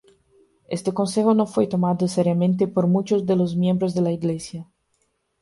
[0.67, 4.67] Este consejo no fue tomado seriamente por muchos de los miembros de la iglesia.